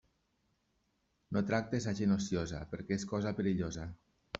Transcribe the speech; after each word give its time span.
No 1.37 1.45
tractes 1.51 1.89
a 1.91 1.95
gent 2.03 2.19
ociosa, 2.19 2.67
perquè 2.75 3.01
és 3.01 3.11
cosa 3.17 3.41
perillosa. 3.43 3.93